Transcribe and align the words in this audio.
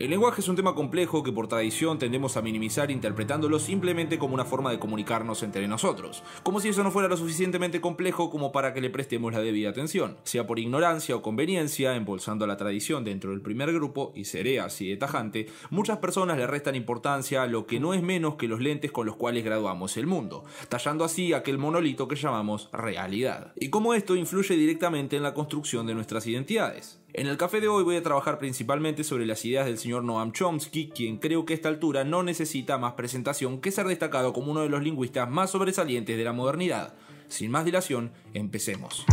El 0.00 0.08
lenguaje 0.08 0.40
es 0.40 0.48
un 0.48 0.56
tema 0.56 0.74
complejo 0.74 1.22
que 1.22 1.30
por 1.30 1.46
tradición 1.46 1.98
tendemos 1.98 2.38
a 2.38 2.40
minimizar 2.40 2.90
interpretándolo 2.90 3.58
simplemente 3.58 4.18
como 4.18 4.32
una 4.32 4.46
forma 4.46 4.70
de 4.70 4.78
comunicarnos 4.78 5.42
entre 5.42 5.68
nosotros, 5.68 6.22
como 6.42 6.58
si 6.58 6.70
eso 6.70 6.82
no 6.82 6.90
fuera 6.90 7.06
lo 7.06 7.18
suficientemente 7.18 7.82
complejo 7.82 8.30
como 8.30 8.50
para 8.50 8.72
que 8.72 8.80
le 8.80 8.88
prestemos 8.88 9.34
la 9.34 9.42
debida 9.42 9.68
atención, 9.68 10.16
sea 10.22 10.46
por 10.46 10.58
ignorancia 10.58 11.14
o 11.14 11.20
conveniencia, 11.20 11.96
embolsando 11.96 12.46
la 12.46 12.56
tradición 12.56 13.04
dentro 13.04 13.32
del 13.32 13.42
primer 13.42 13.74
grupo, 13.74 14.14
y 14.16 14.24
seré 14.24 14.58
así 14.58 14.88
de 14.88 14.96
tajante, 14.96 15.48
muchas 15.68 15.98
personas 15.98 16.38
le 16.38 16.46
restan 16.46 16.76
importancia 16.76 17.42
a 17.42 17.46
lo 17.46 17.66
que 17.66 17.78
no 17.78 17.92
es 17.92 18.02
menos 18.02 18.36
que 18.36 18.48
los 18.48 18.60
lentes 18.60 18.92
con 18.92 19.04
los 19.04 19.16
cuales 19.16 19.44
graduamos 19.44 19.98
el 19.98 20.06
mundo, 20.06 20.44
tallando 20.70 21.04
así 21.04 21.34
aquel 21.34 21.58
monolito 21.58 22.08
que 22.08 22.16
llamamos 22.16 22.70
realidad. 22.72 23.52
Y 23.54 23.68
cómo 23.68 23.92
esto 23.92 24.16
influye 24.16 24.56
directamente 24.56 25.18
en 25.18 25.22
la 25.22 25.34
construcción 25.34 25.86
de 25.86 25.94
nuestras 25.94 26.26
identidades. 26.26 27.00
En 27.12 27.26
el 27.26 27.36
café 27.36 27.60
de 27.60 27.66
hoy 27.66 27.82
voy 27.82 27.96
a 27.96 28.02
trabajar 28.02 28.38
principalmente 28.38 29.02
sobre 29.02 29.26
las 29.26 29.44
ideas 29.44 29.66
del 29.66 29.78
señor 29.78 30.04
Noam 30.04 30.30
Chomsky, 30.30 30.90
quien 30.90 31.16
creo 31.16 31.44
que 31.44 31.54
a 31.54 31.56
esta 31.56 31.68
altura 31.68 32.04
no 32.04 32.22
necesita 32.22 32.78
más 32.78 32.92
presentación 32.92 33.60
que 33.60 33.72
ser 33.72 33.86
destacado 33.86 34.32
como 34.32 34.52
uno 34.52 34.60
de 34.60 34.68
los 34.68 34.82
lingüistas 34.82 35.28
más 35.28 35.50
sobresalientes 35.50 36.16
de 36.16 36.24
la 36.24 36.32
modernidad. 36.32 36.94
Sin 37.26 37.50
más 37.50 37.64
dilación, 37.64 38.12
empecemos. 38.32 39.04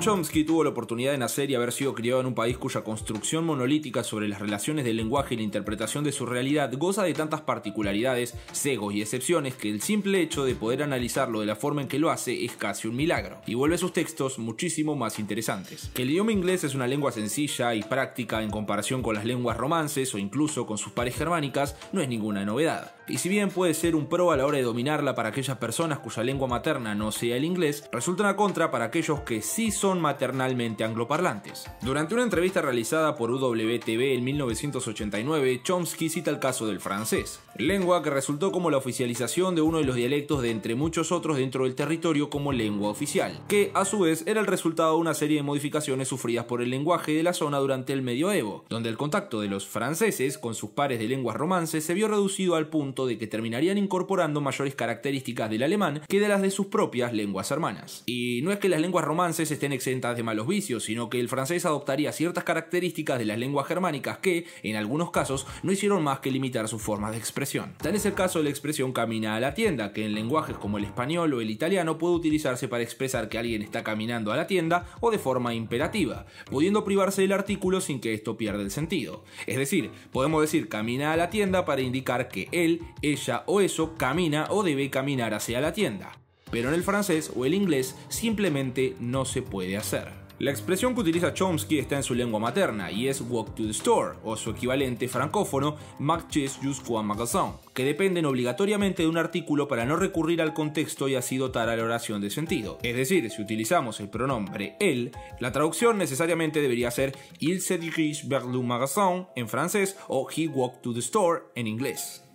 Chomsky 0.00 0.44
tuvo 0.44 0.62
la 0.62 0.70
oportunidad 0.70 1.10
de 1.10 1.18
nacer 1.18 1.50
y 1.50 1.56
haber 1.56 1.72
sido 1.72 1.92
criado 1.92 2.20
en 2.20 2.26
un 2.26 2.34
país 2.34 2.56
cuya 2.56 2.82
construcción 2.82 3.44
monolítica 3.44 4.04
sobre 4.04 4.28
las 4.28 4.40
relaciones 4.40 4.84
del 4.84 4.96
lenguaje 4.96 5.34
y 5.34 5.38
la 5.38 5.42
interpretación 5.42 6.04
de 6.04 6.12
su 6.12 6.24
realidad 6.24 6.72
goza 6.76 7.02
de 7.02 7.14
tantas 7.14 7.40
particularidades, 7.40 8.34
cegos 8.52 8.94
y 8.94 9.02
excepciones 9.02 9.54
que 9.54 9.70
el 9.70 9.80
simple 9.80 10.20
hecho 10.20 10.44
de 10.44 10.54
poder 10.54 10.84
analizarlo 10.84 11.40
de 11.40 11.46
la 11.46 11.56
forma 11.56 11.82
en 11.82 11.88
que 11.88 11.98
lo 11.98 12.10
hace 12.10 12.44
es 12.44 12.52
casi 12.52 12.86
un 12.86 12.94
milagro, 12.94 13.40
y 13.46 13.54
vuelve 13.54 13.76
sus 13.76 13.92
textos 13.92 14.38
muchísimo 14.38 14.94
más 14.94 15.18
interesantes. 15.18 15.90
Que 15.94 16.02
el 16.02 16.10
idioma 16.10 16.32
inglés 16.32 16.62
es 16.62 16.76
una 16.76 16.86
lengua 16.86 17.10
sencilla 17.10 17.74
y 17.74 17.82
práctica 17.82 18.42
en 18.42 18.50
comparación 18.50 19.02
con 19.02 19.16
las 19.16 19.24
lenguas 19.24 19.56
romances 19.56 20.14
o 20.14 20.18
incluso 20.18 20.64
con 20.64 20.78
sus 20.78 20.92
pares 20.92 21.16
germánicas 21.16 21.76
no 21.92 22.00
es 22.00 22.08
ninguna 22.08 22.44
novedad. 22.44 22.92
Y 23.08 23.18
si 23.18 23.30
bien 23.30 23.48
puede 23.48 23.72
ser 23.72 23.96
un 23.96 24.06
pro 24.06 24.32
a 24.32 24.36
la 24.36 24.44
hora 24.44 24.58
de 24.58 24.64
dominarla 24.64 25.14
para 25.14 25.30
aquellas 25.30 25.56
personas 25.56 25.98
cuya 25.98 26.22
lengua 26.22 26.46
materna 26.46 26.94
no 26.94 27.10
sea 27.10 27.36
el 27.36 27.44
inglés, 27.44 27.88
resulta 27.90 28.22
una 28.22 28.36
contra 28.36 28.70
para 28.70 28.84
aquellos 28.84 29.20
que 29.20 29.40
sí 29.40 29.70
son 29.70 29.87
maternalmente 29.96 30.84
angloparlantes. 30.84 31.64
Durante 31.82 32.14
una 32.14 32.24
entrevista 32.24 32.60
realizada 32.60 33.16
por 33.16 33.30
UWTV 33.30 34.14
en 34.14 34.24
1989, 34.24 35.60
Chomsky 35.64 36.08
cita 36.08 36.30
el 36.30 36.38
caso 36.38 36.66
del 36.66 36.80
francés, 36.80 37.40
lengua 37.56 38.02
que 38.02 38.10
resultó 38.10 38.52
como 38.52 38.70
la 38.70 38.76
oficialización 38.76 39.54
de 39.54 39.62
uno 39.62 39.78
de 39.78 39.84
los 39.84 39.96
dialectos 39.96 40.42
de 40.42 40.50
entre 40.50 40.74
muchos 40.74 41.12
otros 41.12 41.38
dentro 41.38 41.64
del 41.64 41.74
territorio 41.74 42.30
como 42.30 42.52
lengua 42.52 42.90
oficial, 42.90 43.40
que 43.48 43.70
a 43.74 43.84
su 43.84 44.00
vez 44.00 44.24
era 44.26 44.40
el 44.40 44.46
resultado 44.46 44.94
de 44.94 45.00
una 45.00 45.14
serie 45.14 45.38
de 45.38 45.42
modificaciones 45.42 46.08
sufridas 46.08 46.44
por 46.44 46.60
el 46.60 46.70
lenguaje 46.70 47.12
de 47.12 47.22
la 47.22 47.32
zona 47.32 47.58
durante 47.58 47.92
el 47.92 48.02
medioevo, 48.02 48.64
donde 48.68 48.88
el 48.88 48.96
contacto 48.96 49.40
de 49.40 49.48
los 49.48 49.66
franceses 49.66 50.38
con 50.38 50.54
sus 50.54 50.70
pares 50.70 50.98
de 50.98 51.08
lenguas 51.08 51.36
romances 51.36 51.84
se 51.84 51.94
vio 51.94 52.08
reducido 52.08 52.54
al 52.54 52.68
punto 52.68 53.06
de 53.06 53.18
que 53.18 53.26
terminarían 53.26 53.78
incorporando 53.78 54.40
mayores 54.40 54.74
características 54.74 55.50
del 55.50 55.62
alemán 55.62 56.02
que 56.08 56.20
de 56.20 56.28
las 56.28 56.42
de 56.42 56.50
sus 56.50 56.66
propias 56.66 57.12
lenguas 57.12 57.50
hermanas. 57.50 58.02
Y 58.06 58.40
no 58.42 58.52
es 58.52 58.58
que 58.58 58.68
las 58.68 58.80
lenguas 58.80 59.04
romances 59.04 59.50
estén 59.50 59.72
de 59.84 60.22
malos 60.22 60.46
vicios, 60.46 60.84
sino 60.84 61.08
que 61.08 61.20
el 61.20 61.28
francés 61.28 61.64
adoptaría 61.64 62.12
ciertas 62.12 62.44
características 62.44 63.18
de 63.18 63.24
las 63.24 63.38
lenguas 63.38 63.66
germánicas 63.66 64.18
que, 64.18 64.46
en 64.62 64.76
algunos 64.76 65.10
casos, 65.10 65.46
no 65.62 65.72
hicieron 65.72 66.02
más 66.02 66.20
que 66.20 66.30
limitar 66.30 66.68
sus 66.68 66.82
formas 66.82 67.12
de 67.12 67.18
expresión. 67.18 67.74
Tal 67.78 67.94
es 67.94 68.04
el 68.06 68.14
caso 68.14 68.38
de 68.38 68.44
la 68.44 68.50
expresión 68.50 68.92
camina 68.92 69.36
a 69.36 69.40
la 69.40 69.54
tienda, 69.54 69.92
que 69.92 70.04
en 70.04 70.14
lenguajes 70.14 70.56
como 70.56 70.78
el 70.78 70.84
español 70.84 71.32
o 71.34 71.40
el 71.40 71.50
italiano 71.50 71.98
puede 71.98 72.14
utilizarse 72.14 72.68
para 72.68 72.82
expresar 72.82 73.28
que 73.28 73.38
alguien 73.38 73.62
está 73.62 73.82
caminando 73.82 74.32
a 74.32 74.36
la 74.36 74.46
tienda 74.46 74.86
o 75.00 75.10
de 75.10 75.18
forma 75.18 75.54
imperativa, 75.54 76.26
pudiendo 76.50 76.84
privarse 76.84 77.22
del 77.22 77.32
artículo 77.32 77.80
sin 77.80 78.00
que 78.00 78.14
esto 78.14 78.36
pierda 78.36 78.62
el 78.62 78.70
sentido. 78.70 79.24
Es 79.46 79.56
decir, 79.56 79.90
podemos 80.12 80.42
decir 80.42 80.68
camina 80.68 81.12
a 81.12 81.16
la 81.16 81.30
tienda 81.30 81.64
para 81.64 81.82
indicar 81.82 82.28
que 82.28 82.48
él, 82.52 82.82
ella 83.02 83.44
o 83.46 83.60
eso 83.60 83.94
camina 83.96 84.46
o 84.50 84.62
debe 84.62 84.90
caminar 84.90 85.34
hacia 85.34 85.60
la 85.60 85.72
tienda 85.72 86.18
pero 86.50 86.68
en 86.68 86.74
el 86.74 86.82
francés 86.82 87.32
o 87.34 87.44
el 87.44 87.54
inglés 87.54 87.96
simplemente 88.08 88.96
no 89.00 89.24
se 89.24 89.42
puede 89.42 89.76
hacer. 89.76 90.28
La 90.40 90.52
expresión 90.52 90.94
que 90.94 91.00
utiliza 91.00 91.34
Chomsky 91.34 91.80
está 91.80 91.96
en 91.96 92.04
su 92.04 92.14
lengua 92.14 92.38
materna 92.38 92.92
y 92.92 93.08
es 93.08 93.20
walk 93.20 93.56
to 93.56 93.64
the 93.64 93.70
store, 93.70 94.18
o 94.22 94.36
su 94.36 94.50
equivalente 94.50 95.08
francófono 95.08 95.76
marches 95.98 96.60
jusqu'au 96.62 97.02
magasin, 97.02 97.54
que 97.74 97.84
dependen 97.84 98.24
obligatoriamente 98.24 99.02
de 99.02 99.08
un 99.08 99.18
artículo 99.18 99.66
para 99.66 99.84
no 99.84 99.96
recurrir 99.96 100.40
al 100.40 100.54
contexto 100.54 101.08
y 101.08 101.16
así 101.16 101.38
dotar 101.38 101.68
a 101.68 101.76
la 101.76 101.82
oración 101.82 102.20
de 102.20 102.30
sentido. 102.30 102.78
Es 102.84 102.94
decir, 102.94 103.28
si 103.30 103.42
utilizamos 103.42 103.98
el 103.98 104.10
pronombre 104.10 104.76
él, 104.78 105.10
la 105.40 105.50
traducción 105.50 105.98
necesariamente 105.98 106.62
debería 106.62 106.92
ser 106.92 107.16
il 107.40 107.60
se 107.60 107.76
dirige 107.76 108.28
vers 108.28 108.46
le 108.46 108.62
magasin 108.62 109.26
en 109.34 109.48
francés 109.48 109.96
o 110.06 110.28
he 110.30 110.46
walked 110.46 110.82
to 110.82 110.94
the 110.94 111.00
store 111.00 111.46
en 111.56 111.66
inglés. 111.66 112.27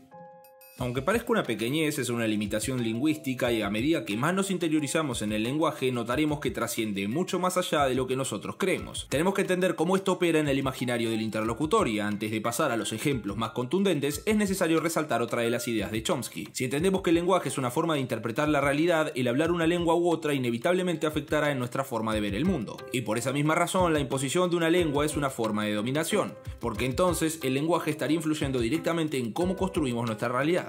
Aunque 0.80 1.04
parezca 1.04 1.32
una 1.32 1.44
pequeñez, 1.44 2.00
es 2.00 2.10
una 2.10 2.26
limitación 2.26 2.82
lingüística 2.82 3.52
y 3.52 3.62
a 3.62 3.70
medida 3.70 4.06
que 4.06 4.18
más 4.18 4.34
nos 4.34 4.50
interiorizamos 4.50 5.22
en 5.22 5.32
el 5.32 5.44
lenguaje, 5.44 5.92
notaremos 5.92 6.40
que 6.40 6.50
trasciende 6.50 7.08
mucho 7.08 7.38
más 7.38 7.58
allá 7.58 7.86
de 7.86 7.94
lo 7.94 8.08
que 8.08 8.16
nosotros 8.16 8.56
creemos. 8.58 9.06
Tenemos 9.08 9.36
que 9.36 9.42
entender 9.42 9.76
cómo 9.76 9.96
esto 9.96 10.14
opera 10.14 10.40
en 10.40 10.48
el 10.48 10.58
imaginario 10.58 11.12
del 11.12 11.22
interlocutor 11.22 11.88
y 11.88 12.00
antes 12.00 12.32
de 12.32 12.42
pasar 12.42 12.72
a 12.72 12.78
los 12.78 12.92
ejemplos 12.92 13.38
más 13.38 13.52
contundentes, 13.52 14.24
es 14.26 14.36
necesario 14.36 14.80
resaltar 14.80 15.22
otra 15.22 15.44
de 15.44 15.52
las 15.52 15.68
ideas 15.68 15.92
de 15.92 16.02
Chomsky. 16.02 16.50
Si 16.54 16.64
entendemos 16.64 17.04
que 17.04 17.12
el 17.12 17.18
lenguaje 17.18 17.50
es 17.50 17.60
una 17.60 17.70
forma 17.70 17.94
de 17.94 18.00
interpretar 18.00 18.50
la 18.50 18.60
realidad, 18.60 19.12
el 19.14 19.28
hablar 19.28 19.52
una 19.52 19.68
lengua 19.68 19.94
u 19.94 20.10
otra 20.10 20.34
inevitablemente 20.34 21.06
afectará 21.06 21.52
en 21.52 21.60
nuestra 21.60 21.84
forma 21.84 22.16
de 22.16 22.22
ver 22.22 22.34
el 22.34 22.46
mundo. 22.46 22.78
Y 22.92 23.02
por 23.02 23.20
esa 23.20 23.32
misma 23.32 23.54
razón, 23.54 23.94
la 23.94 24.00
imposición 24.00 24.50
de 24.50 24.56
una 24.56 24.72
lengua 24.72 25.06
es 25.06 25.16
una 25.16 25.30
forma 25.30 25.66
de 25.66 25.76
dominación, 25.76 26.34
porque 26.60 26.86
entonces 26.86 27.40
el 27.44 27.54
lenguaje 27.54 27.92
estaría 27.92 28.16
influyendo 28.16 28.60
directamente 28.60 29.20
en 29.20 29.34
cómo 29.34 29.56
construimos 29.56 30.08
nuestra 30.08 30.30
realidad. 30.30 30.63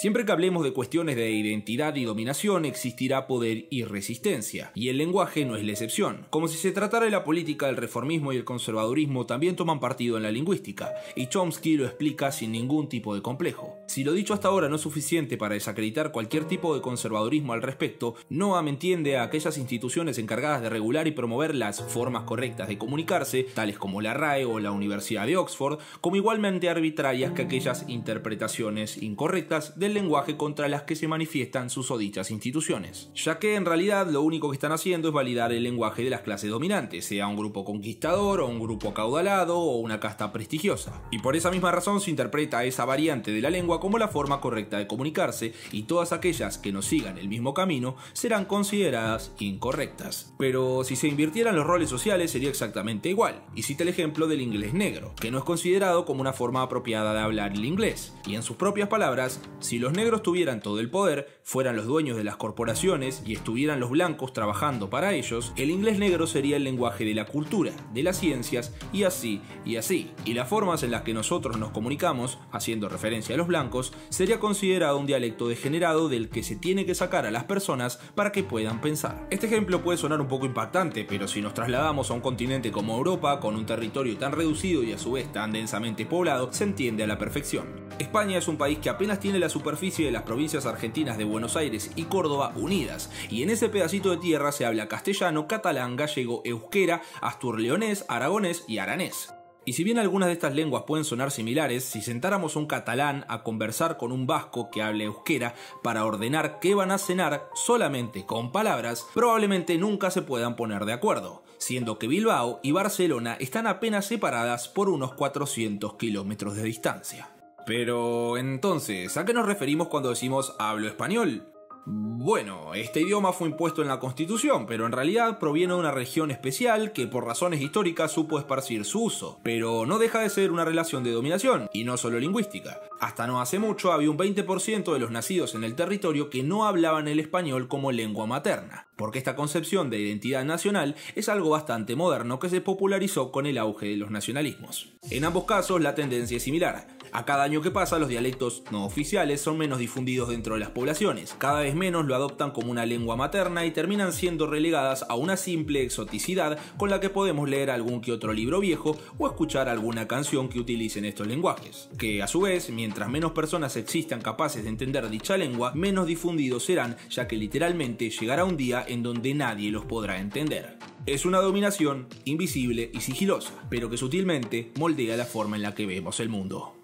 Siempre 0.00 0.24
que 0.24 0.32
hablemos 0.32 0.64
de 0.64 0.72
cuestiones 0.72 1.14
de 1.14 1.30
identidad 1.30 1.94
y 1.94 2.04
dominación 2.04 2.64
existirá 2.64 3.26
poder 3.26 3.66
y 3.68 3.84
resistencia, 3.84 4.72
y 4.74 4.88
el 4.88 4.96
lenguaje 4.96 5.44
no 5.44 5.56
es 5.56 5.62
la 5.62 5.72
excepción. 5.72 6.26
Como 6.30 6.48
si 6.48 6.56
se 6.56 6.72
tratara 6.72 7.04
de 7.04 7.10
la 7.10 7.22
política, 7.22 7.68
el 7.68 7.76
reformismo 7.76 8.32
y 8.32 8.36
el 8.36 8.46
conservadurismo 8.46 9.26
también 9.26 9.56
toman 9.56 9.78
partido 9.78 10.16
en 10.16 10.22
la 10.22 10.30
lingüística, 10.30 10.94
y 11.16 11.26
Chomsky 11.26 11.76
lo 11.76 11.84
explica 11.84 12.32
sin 12.32 12.52
ningún 12.52 12.88
tipo 12.88 13.14
de 13.14 13.20
complejo. 13.20 13.76
Si 13.90 14.04
lo 14.04 14.12
dicho 14.12 14.34
hasta 14.34 14.46
ahora 14.46 14.68
no 14.68 14.76
es 14.76 14.82
suficiente 14.82 15.36
para 15.36 15.54
desacreditar 15.54 16.12
cualquier 16.12 16.44
tipo 16.44 16.76
de 16.76 16.80
conservadurismo 16.80 17.54
al 17.54 17.60
respecto, 17.60 18.14
Noam 18.28 18.68
entiende 18.68 19.16
a 19.16 19.24
aquellas 19.24 19.58
instituciones 19.58 20.16
encargadas 20.18 20.62
de 20.62 20.70
regular 20.70 21.08
y 21.08 21.10
promover 21.10 21.56
las 21.56 21.82
formas 21.82 22.22
correctas 22.22 22.68
de 22.68 22.78
comunicarse, 22.78 23.42
tales 23.52 23.78
como 23.78 24.00
la 24.00 24.14
RAE 24.14 24.44
o 24.44 24.60
la 24.60 24.70
Universidad 24.70 25.26
de 25.26 25.36
Oxford, 25.36 25.80
como 26.00 26.14
igualmente 26.14 26.68
arbitrarias 26.68 27.32
que 27.32 27.42
aquellas 27.42 27.84
interpretaciones 27.88 29.02
incorrectas 29.02 29.76
de 29.76 29.88
lenguaje 29.88 30.36
contra 30.36 30.68
las 30.68 30.84
que 30.84 30.94
se 30.94 31.08
manifiestan 31.08 31.68
sus 31.68 31.90
odichas 31.90 32.30
instituciones, 32.30 33.10
ya 33.16 33.40
que 33.40 33.56
en 33.56 33.64
realidad 33.64 34.08
lo 34.08 34.22
único 34.22 34.50
que 34.50 34.54
están 34.54 34.70
haciendo 34.70 35.08
es 35.08 35.14
validar 35.14 35.52
el 35.52 35.64
lenguaje 35.64 36.04
de 36.04 36.10
las 36.10 36.20
clases 36.20 36.50
dominantes, 36.50 37.06
sea 37.06 37.26
un 37.26 37.34
grupo 37.34 37.64
conquistador 37.64 38.40
o 38.40 38.46
un 38.46 38.60
grupo 38.60 38.90
acaudalado 38.90 39.58
o 39.58 39.78
una 39.78 39.98
casta 39.98 40.32
prestigiosa. 40.32 41.02
Y 41.10 41.18
por 41.18 41.34
esa 41.34 41.50
misma 41.50 41.72
razón 41.72 42.00
se 42.00 42.10
interpreta 42.10 42.62
esa 42.62 42.84
variante 42.84 43.32
de 43.32 43.40
la 43.40 43.50
lengua 43.50 43.79
como 43.80 43.98
la 43.98 44.08
forma 44.08 44.40
correcta 44.40 44.78
de 44.78 44.86
comunicarse 44.86 45.52
y 45.72 45.84
todas 45.84 46.12
aquellas 46.12 46.58
que 46.58 46.72
no 46.72 46.82
sigan 46.82 47.18
el 47.18 47.28
mismo 47.28 47.54
camino 47.54 47.96
serán 48.12 48.44
consideradas 48.44 49.32
incorrectas. 49.38 50.34
Pero 50.38 50.84
si 50.84 50.96
se 50.96 51.08
invirtieran 51.08 51.56
los 51.56 51.66
roles 51.66 51.90
sociales 51.90 52.30
sería 52.30 52.50
exactamente 52.50 53.08
igual, 53.08 53.42
y 53.54 53.62
cita 53.62 53.82
el 53.82 53.88
ejemplo 53.88 54.26
del 54.26 54.40
inglés 54.40 54.74
negro, 54.74 55.14
que 55.20 55.30
no 55.30 55.38
es 55.38 55.44
considerado 55.44 56.04
como 56.04 56.20
una 56.20 56.32
forma 56.32 56.62
apropiada 56.62 57.12
de 57.12 57.20
hablar 57.20 57.52
el 57.52 57.64
inglés, 57.64 58.14
y 58.26 58.34
en 58.34 58.42
sus 58.42 58.56
propias 58.56 58.88
palabras, 58.88 59.40
si 59.58 59.78
los 59.78 59.92
negros 59.92 60.22
tuvieran 60.22 60.60
todo 60.60 60.80
el 60.80 60.90
poder, 60.90 61.40
fueran 61.42 61.76
los 61.76 61.86
dueños 61.86 62.16
de 62.16 62.24
las 62.24 62.36
corporaciones 62.36 63.22
y 63.26 63.34
estuvieran 63.34 63.80
los 63.80 63.90
blancos 63.90 64.32
trabajando 64.32 64.90
para 64.90 65.14
ellos, 65.14 65.52
el 65.56 65.70
inglés 65.70 65.98
negro 65.98 66.26
sería 66.26 66.56
el 66.56 66.64
lenguaje 66.64 67.04
de 67.04 67.14
la 67.14 67.26
cultura, 67.26 67.72
de 67.92 68.02
las 68.02 68.18
ciencias 68.18 68.74
y 68.92 69.04
así 69.04 69.40
y 69.64 69.76
así. 69.76 70.10
Y 70.24 70.34
las 70.34 70.48
formas 70.48 70.82
en 70.82 70.90
las 70.90 71.02
que 71.02 71.14
nosotros 71.14 71.58
nos 71.58 71.70
comunicamos, 71.70 72.38
haciendo 72.52 72.88
referencia 72.88 73.34
a 73.34 73.38
los 73.38 73.46
blancos, 73.46 73.60
sería 74.08 74.40
considerado 74.40 74.98
un 74.98 75.06
dialecto 75.06 75.48
degenerado 75.48 76.08
del 76.08 76.28
que 76.28 76.42
se 76.42 76.56
tiene 76.56 76.84
que 76.84 76.94
sacar 76.94 77.26
a 77.26 77.30
las 77.30 77.44
personas 77.44 77.98
para 78.14 78.32
que 78.32 78.42
puedan 78.42 78.80
pensar. 78.80 79.26
Este 79.30 79.46
ejemplo 79.46 79.82
puede 79.82 79.98
sonar 79.98 80.20
un 80.20 80.28
poco 80.28 80.46
impactante, 80.46 81.04
pero 81.04 81.28
si 81.28 81.40
nos 81.40 81.54
trasladamos 81.54 82.10
a 82.10 82.14
un 82.14 82.20
continente 82.20 82.70
como 82.70 82.96
Europa, 82.96 83.40
con 83.40 83.54
un 83.54 83.66
territorio 83.66 84.16
tan 84.16 84.32
reducido 84.32 84.82
y 84.82 84.92
a 84.92 84.98
su 84.98 85.12
vez 85.12 85.30
tan 85.32 85.52
densamente 85.52 86.06
poblado, 86.06 86.52
se 86.52 86.64
entiende 86.64 87.04
a 87.04 87.06
la 87.06 87.18
perfección. 87.18 87.66
España 87.98 88.38
es 88.38 88.48
un 88.48 88.56
país 88.56 88.78
que 88.78 88.90
apenas 88.90 89.20
tiene 89.20 89.38
la 89.38 89.48
superficie 89.48 90.06
de 90.06 90.12
las 90.12 90.22
provincias 90.22 90.66
argentinas 90.66 91.18
de 91.18 91.24
Buenos 91.24 91.56
Aires 91.56 91.90
y 91.96 92.04
Córdoba 92.04 92.52
unidas, 92.56 93.10
y 93.28 93.42
en 93.42 93.50
ese 93.50 93.68
pedacito 93.68 94.10
de 94.10 94.16
tierra 94.16 94.52
se 94.52 94.66
habla 94.66 94.88
castellano, 94.88 95.46
catalán, 95.46 95.96
gallego, 95.96 96.42
euskera, 96.44 97.02
astur-leonés, 97.20 98.04
aragonés 98.08 98.64
y 98.66 98.78
aranés. 98.78 99.32
Y 99.64 99.74
si 99.74 99.84
bien 99.84 99.98
algunas 99.98 100.28
de 100.28 100.32
estas 100.32 100.54
lenguas 100.54 100.84
pueden 100.86 101.04
sonar 101.04 101.30
similares, 101.30 101.84
si 101.84 102.00
sentáramos 102.00 102.56
un 102.56 102.66
catalán 102.66 103.26
a 103.28 103.42
conversar 103.42 103.98
con 103.98 104.10
un 104.10 104.26
vasco 104.26 104.70
que 104.70 104.82
hable 104.82 105.04
euskera 105.04 105.54
para 105.82 106.04
ordenar 106.06 106.60
qué 106.60 106.74
van 106.74 106.90
a 106.90 106.98
cenar 106.98 107.48
solamente 107.54 108.24
con 108.24 108.52
palabras, 108.52 109.06
probablemente 109.14 109.76
nunca 109.76 110.10
se 110.10 110.22
puedan 110.22 110.56
poner 110.56 110.86
de 110.86 110.94
acuerdo, 110.94 111.42
siendo 111.58 111.98
que 111.98 112.08
Bilbao 112.08 112.60
y 112.62 112.72
Barcelona 112.72 113.36
están 113.38 113.66
apenas 113.66 114.06
separadas 114.06 114.68
por 114.68 114.88
unos 114.88 115.12
400 115.12 115.94
kilómetros 115.94 116.56
de 116.56 116.62
distancia. 116.62 117.28
Pero 117.66 118.38
entonces, 118.38 119.16
¿a 119.16 119.24
qué 119.24 119.34
nos 119.34 119.46
referimos 119.46 119.88
cuando 119.88 120.08
decimos 120.08 120.56
hablo 120.58 120.88
español? 120.88 121.46
Bueno, 121.86 122.74
este 122.74 123.00
idioma 123.00 123.32
fue 123.32 123.48
impuesto 123.48 123.80
en 123.80 123.88
la 123.88 123.98
Constitución, 123.98 124.66
pero 124.66 124.84
en 124.84 124.92
realidad 124.92 125.38
proviene 125.38 125.72
de 125.72 125.80
una 125.80 125.90
región 125.90 126.30
especial 126.30 126.92
que 126.92 127.06
por 127.06 127.24
razones 127.24 127.62
históricas 127.62 128.12
supo 128.12 128.38
esparcir 128.38 128.84
su 128.84 129.04
uso, 129.04 129.40
pero 129.42 129.86
no 129.86 129.98
deja 129.98 130.20
de 130.20 130.28
ser 130.28 130.52
una 130.52 130.64
relación 130.64 131.02
de 131.02 131.12
dominación, 131.12 131.68
y 131.72 131.84
no 131.84 131.96
solo 131.96 132.20
lingüística. 132.20 132.80
Hasta 133.00 133.26
no 133.26 133.40
hace 133.40 133.58
mucho 133.58 133.92
había 133.92 134.10
un 134.10 134.18
20% 134.18 134.92
de 134.92 134.98
los 134.98 135.10
nacidos 135.10 135.54
en 135.54 135.64
el 135.64 135.74
territorio 135.74 136.28
que 136.28 136.42
no 136.42 136.66
hablaban 136.66 137.08
el 137.08 137.18
español 137.18 137.68
como 137.68 137.90
lengua 137.90 138.26
materna, 138.26 138.86
porque 138.96 139.18
esta 139.18 139.34
concepción 139.34 139.88
de 139.88 140.00
identidad 140.00 140.44
nacional 140.44 140.96
es 141.14 141.30
algo 141.30 141.50
bastante 141.50 141.96
moderno 141.96 142.38
que 142.38 142.50
se 142.50 142.60
popularizó 142.60 143.32
con 143.32 143.46
el 143.46 143.56
auge 143.56 143.86
de 143.86 143.96
los 143.96 144.10
nacionalismos. 144.10 144.92
En 145.10 145.24
ambos 145.24 145.44
casos 145.44 145.80
la 145.80 145.94
tendencia 145.94 146.36
es 146.36 146.42
similar, 146.42 146.86
a 147.12 147.24
cada 147.24 147.44
año 147.44 147.60
que 147.60 147.70
pasa, 147.70 147.98
los 147.98 148.08
dialectos 148.08 148.62
no 148.70 148.84
oficiales 148.84 149.40
son 149.40 149.58
menos 149.58 149.78
difundidos 149.78 150.28
dentro 150.28 150.54
de 150.54 150.60
las 150.60 150.70
poblaciones. 150.70 151.34
Cada 151.38 151.60
vez 151.60 151.74
menos 151.74 152.06
lo 152.06 152.14
adoptan 152.14 152.50
como 152.50 152.70
una 152.70 152.86
lengua 152.86 153.16
materna 153.16 153.66
y 153.66 153.70
terminan 153.70 154.12
siendo 154.12 154.46
relegadas 154.46 155.04
a 155.08 155.14
una 155.14 155.36
simple 155.36 155.82
exoticidad 155.82 156.58
con 156.76 156.90
la 156.90 157.00
que 157.00 157.10
podemos 157.10 157.48
leer 157.48 157.70
algún 157.70 158.00
que 158.00 158.12
otro 158.12 158.32
libro 158.32 158.60
viejo 158.60 158.96
o 159.18 159.26
escuchar 159.26 159.68
alguna 159.68 160.06
canción 160.06 160.48
que 160.48 160.60
utilicen 160.60 161.04
estos 161.04 161.26
lenguajes. 161.26 161.88
Que 161.98 162.22
a 162.22 162.26
su 162.26 162.42
vez, 162.42 162.70
mientras 162.70 163.08
menos 163.08 163.32
personas 163.32 163.76
existan 163.76 164.20
capaces 164.20 164.62
de 164.62 164.68
entender 164.68 165.08
dicha 165.10 165.36
lengua, 165.36 165.72
menos 165.74 166.06
difundidos 166.06 166.64
serán, 166.64 166.96
ya 167.10 167.26
que 167.26 167.36
literalmente 167.36 168.10
llegará 168.10 168.44
un 168.44 168.56
día 168.56 168.84
en 168.86 169.02
donde 169.02 169.34
nadie 169.34 169.70
los 169.70 169.84
podrá 169.84 170.18
entender. 170.18 170.78
Es 171.06 171.24
una 171.24 171.38
dominación 171.38 172.08
invisible 172.24 172.90
y 172.92 173.00
sigilosa, 173.00 173.52
pero 173.70 173.88
que 173.88 173.96
sutilmente 173.96 174.70
moldea 174.78 175.16
la 175.16 175.24
forma 175.24 175.56
en 175.56 175.62
la 175.62 175.74
que 175.74 175.86
vemos 175.86 176.20
el 176.20 176.28
mundo. 176.28 176.79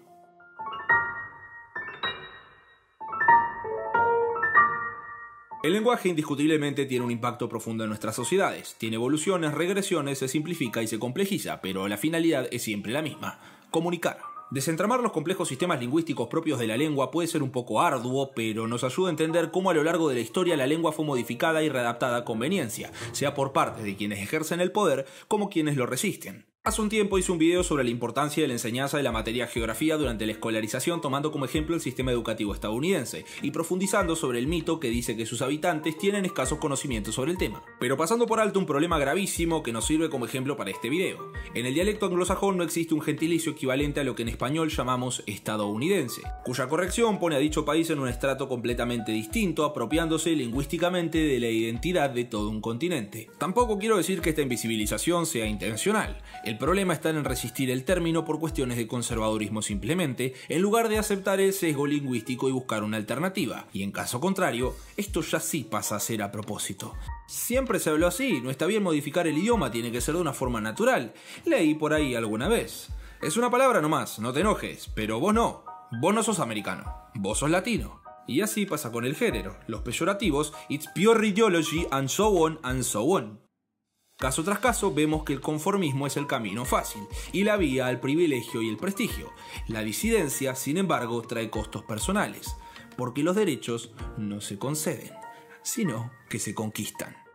El 5.67 5.73
lenguaje 5.73 6.07
indiscutiblemente 6.07 6.85
tiene 6.85 7.03
un 7.03 7.11
impacto 7.11 7.49
profundo 7.49 7.83
en 7.83 7.89
nuestras 7.89 8.15
sociedades. 8.15 8.77
Tiene 8.77 8.95
evoluciones, 8.95 9.53
regresiones, 9.53 10.17
se 10.17 10.29
simplifica 10.29 10.81
y 10.81 10.87
se 10.87 10.97
complejiza, 10.97 11.59
pero 11.59 11.89
la 11.89 11.97
finalidad 11.97 12.47
es 12.51 12.61
siempre 12.61 12.93
la 12.93 13.01
misma, 13.01 13.37
comunicar. 13.69 14.17
Desentramar 14.49 15.01
los 15.01 15.11
complejos 15.11 15.49
sistemas 15.49 15.81
lingüísticos 15.81 16.29
propios 16.29 16.57
de 16.57 16.67
la 16.67 16.77
lengua 16.77 17.11
puede 17.11 17.27
ser 17.27 17.43
un 17.43 17.51
poco 17.51 17.81
arduo, 17.81 18.31
pero 18.33 18.65
nos 18.65 18.85
ayuda 18.85 19.09
a 19.09 19.11
entender 19.11 19.51
cómo 19.51 19.69
a 19.69 19.73
lo 19.73 19.83
largo 19.83 20.07
de 20.07 20.15
la 20.15 20.21
historia 20.21 20.55
la 20.55 20.67
lengua 20.67 20.93
fue 20.93 21.03
modificada 21.03 21.61
y 21.61 21.67
readaptada 21.67 22.19
a 22.19 22.23
conveniencia, 22.23 22.93
sea 23.11 23.33
por 23.33 23.51
parte 23.51 23.83
de 23.83 23.97
quienes 23.97 24.19
ejercen 24.19 24.61
el 24.61 24.71
poder 24.71 25.05
como 25.27 25.49
quienes 25.49 25.75
lo 25.75 25.85
resisten. 25.85 26.45
Hace 26.67 26.81
un 26.81 26.89
tiempo 26.89 27.17
hice 27.17 27.31
un 27.31 27.37
video 27.37 27.63
sobre 27.63 27.85
la 27.85 27.91
importancia 27.91 28.43
de 28.43 28.49
la 28.49 28.55
enseñanza 28.55 28.97
de 28.97 29.03
la 29.03 29.13
materia 29.13 29.47
geografía 29.47 29.95
durante 29.95 30.25
la 30.25 30.33
escolarización 30.33 30.99
tomando 30.99 31.31
como 31.31 31.45
ejemplo 31.45 31.75
el 31.75 31.79
sistema 31.79 32.11
educativo 32.11 32.53
estadounidense 32.53 33.23
y 33.41 33.51
profundizando 33.51 34.17
sobre 34.17 34.39
el 34.39 34.47
mito 34.47 34.77
que 34.77 34.89
dice 34.89 35.15
que 35.15 35.25
sus 35.25 35.41
habitantes 35.41 35.97
tienen 35.97 36.25
escasos 36.25 36.57
conocimientos 36.57 37.15
sobre 37.15 37.31
el 37.31 37.37
tema. 37.37 37.63
Pero 37.79 37.95
pasando 37.95 38.25
por 38.25 38.41
alto 38.41 38.59
un 38.59 38.65
problema 38.65 38.99
gravísimo 38.99 39.63
que 39.63 39.71
nos 39.71 39.85
sirve 39.85 40.09
como 40.09 40.25
ejemplo 40.25 40.57
para 40.57 40.71
este 40.71 40.89
video. 40.89 41.31
En 41.53 41.65
el 41.65 41.73
dialecto 41.73 42.07
anglosajón 42.07 42.57
no 42.57 42.65
existe 42.65 42.93
un 42.93 43.01
gentilicio 43.01 43.53
equivalente 43.53 44.01
a 44.01 44.03
lo 44.03 44.13
que 44.13 44.23
en 44.23 44.27
español 44.27 44.67
llamamos 44.67 45.23
estadounidense, 45.25 46.21
cuya 46.43 46.67
corrección 46.67 47.17
pone 47.17 47.37
a 47.37 47.39
dicho 47.39 47.63
país 47.63 47.89
en 47.91 47.99
un 47.99 48.09
estrato 48.09 48.49
completamente 48.49 49.13
distinto, 49.13 49.63
apropiándose 49.63 50.31
lingüísticamente 50.31 51.17
de 51.17 51.39
la 51.39 51.47
identidad 51.47 52.09
de 52.09 52.25
todo 52.25 52.49
un 52.49 52.59
continente. 52.59 53.29
Tampoco 53.37 53.79
quiero 53.79 53.95
decir 53.95 54.19
que 54.19 54.31
esta 54.31 54.41
invisibilización 54.41 55.25
sea 55.25 55.45
intencional. 55.45 56.21
El 56.57 56.65
problema 56.65 56.93
está 56.93 57.11
en 57.11 57.23
resistir 57.23 57.69
el 57.69 57.83
término 57.83 58.25
por 58.25 58.39
cuestiones 58.39 58.77
de 58.77 58.87
conservadurismo 58.87 59.61
simplemente, 59.61 60.33
en 60.49 60.59
lugar 60.59 60.89
de 60.89 60.97
aceptar 60.97 61.39
el 61.39 61.53
sesgo 61.53 61.85
lingüístico 61.85 62.49
y 62.49 62.51
buscar 62.51 62.83
una 62.83 62.97
alternativa. 62.97 63.67
Y 63.73 63.83
en 63.83 63.91
caso 63.91 64.19
contrario, 64.19 64.73
esto 64.97 65.21
ya 65.21 65.39
sí 65.39 65.65
pasa 65.69 65.97
a 65.97 65.99
ser 65.99 66.23
a 66.23 66.31
propósito. 66.31 66.95
Siempre 67.27 67.77
se 67.77 67.91
habló 67.91 68.07
así, 68.07 68.41
no 68.41 68.49
está 68.49 68.65
bien 68.65 68.81
modificar 68.81 69.27
el 69.27 69.37
idioma, 69.37 69.69
tiene 69.69 69.91
que 69.91 70.01
ser 70.01 70.15
de 70.15 70.21
una 70.21 70.33
forma 70.33 70.59
natural. 70.59 71.13
Leí 71.45 71.75
por 71.75 71.93
ahí 71.93 72.15
alguna 72.15 72.47
vez. 72.47 72.87
Es 73.21 73.37
una 73.37 73.51
palabra 73.51 73.79
nomás, 73.79 74.17
no 74.17 74.33
te 74.33 74.39
enojes, 74.39 74.89
pero 74.95 75.19
vos 75.19 75.35
no. 75.35 75.63
Vos 76.01 76.15
no 76.15 76.23
sos 76.23 76.39
americano, 76.39 76.91
vos 77.13 77.37
sos 77.37 77.51
latino. 77.51 78.01
Y 78.25 78.41
así 78.41 78.65
pasa 78.65 78.91
con 78.91 79.05
el 79.05 79.15
género, 79.15 79.59
los 79.67 79.81
peyorativos, 79.81 80.53
it's 80.69 80.87
pure 80.95 81.23
ideology 81.23 81.85
and 81.91 82.09
so 82.09 82.29
on 82.29 82.59
and 82.63 82.81
so 82.81 83.03
on. 83.03 83.46
Caso 84.17 84.43
tras 84.43 84.57
caso 84.57 84.91
vemos 84.91 85.23
que 85.23 85.33
el 85.33 85.41
conformismo 85.41 86.07
es 86.07 86.17
el 86.17 86.25
camino 86.25 86.65
fácil 86.65 87.03
y 87.31 87.43
la 87.43 87.55
vía 87.55 87.85
al 87.85 87.99
privilegio 87.99 88.63
y 88.63 88.67
el 88.67 88.77
prestigio. 88.77 89.31
La 89.67 89.81
disidencia, 89.81 90.55
sin 90.55 90.77
embargo, 90.77 91.21
trae 91.21 91.51
costos 91.51 91.83
personales, 91.83 92.55
porque 92.97 93.21
los 93.21 93.35
derechos 93.35 93.91
no 94.17 94.41
se 94.41 94.57
conceden, 94.57 95.11
sino 95.61 96.11
que 96.29 96.39
se 96.39 96.55
conquistan. 96.55 97.26